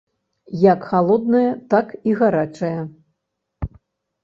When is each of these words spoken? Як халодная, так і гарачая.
Як 0.61 0.87
халодная, 0.91 1.51
так 1.75 1.93
і 2.11 2.17
гарачая. 2.23 2.79